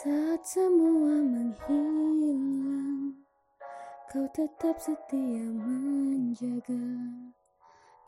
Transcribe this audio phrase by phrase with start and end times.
[0.00, 3.12] Saat semua menghilang,
[4.08, 6.88] kau tetap setia menjaga.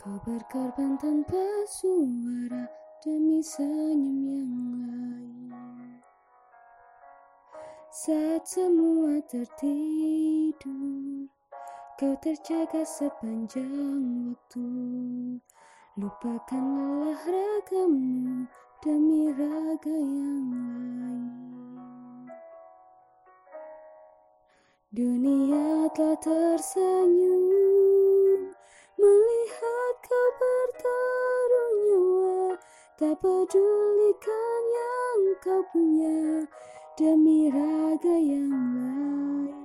[0.00, 2.64] Kau berkorban tanpa suara
[3.04, 6.00] demi senyum yang lain.
[7.92, 10.64] Saat semua tertidur,
[12.00, 14.64] kau terjaga sepanjang waktu.
[16.00, 18.48] Lupakan lelah ragamu
[18.80, 20.41] demi raga yang
[24.92, 27.48] Dunia telah tersenyum
[29.00, 32.60] melihat kau bertaruh nyawa,
[33.00, 36.44] tak pedulikan yang kau punya
[37.00, 39.56] demi raga yang lain.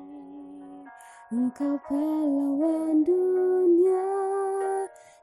[1.35, 4.07] Engkau pahlawan dunia,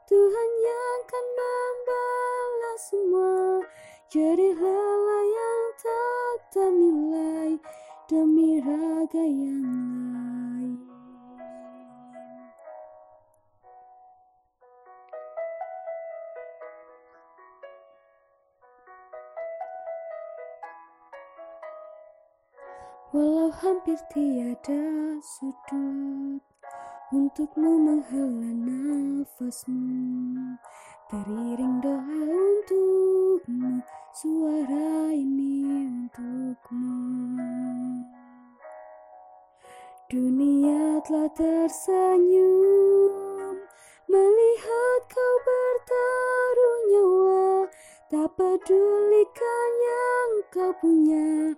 [0.05, 3.65] Tuhan yang kan membalas semua.
[4.13, 7.14] Jadi lelah yang tak ternilai
[8.05, 10.77] demi raga yang lain.
[23.15, 24.83] Walau hampir tiada
[25.23, 26.43] sudut
[27.15, 30.59] Untukmu menghela nafasmu
[31.07, 33.79] Teriring doa untukmu
[34.11, 35.44] Suara ini
[41.05, 42.73] telah tersenyum.
[44.09, 47.69] Melihat kau bertaruh nyawa
[48.09, 51.53] Tak pedulikan yang kau punya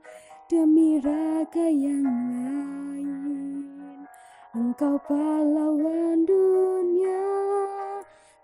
[0.51, 4.03] Demi raga yang lain.
[4.51, 7.27] Engkau pahlawan dunia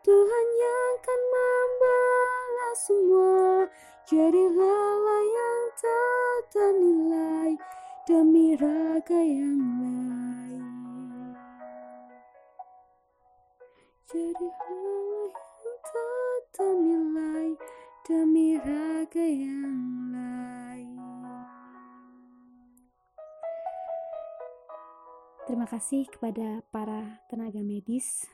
[0.08, 3.68] Tuhan yang akan membalas semua.
[4.08, 7.60] Jadi lelah yang tak ternilai
[8.08, 9.93] Demi raga yang lain
[14.14, 15.34] Jadi lelah
[15.66, 17.50] yang tak ternilai
[18.06, 21.02] Demi raga yang lain.
[25.50, 28.30] Terima kasih kepada para tenaga medis